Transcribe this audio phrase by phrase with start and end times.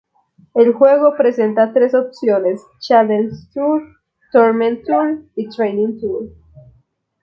[0.55, 3.83] El juego presenta tres opciones: "Challenge Tour",
[4.31, 6.23] "Tournament Tour", y "Training Tour".